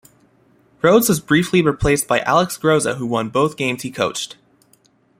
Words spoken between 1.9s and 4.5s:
by Alex Groza, who won both games he coached.